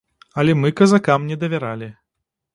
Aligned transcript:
Але 0.43 0.55
мы 0.61 0.71
казакам 0.79 1.29
не 1.33 1.39
давяралі. 1.45 1.93